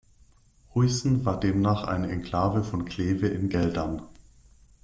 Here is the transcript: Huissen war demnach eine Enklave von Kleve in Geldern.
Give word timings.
Huissen 0.73 1.25
war 1.25 1.39
demnach 1.39 1.83
eine 1.83 2.09
Enklave 2.09 2.63
von 2.63 2.85
Kleve 2.85 3.27
in 3.27 3.49
Geldern. 3.49 4.01